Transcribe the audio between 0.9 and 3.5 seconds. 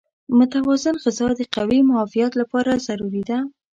غذا د قوي معافیت لپاره ضروري ده.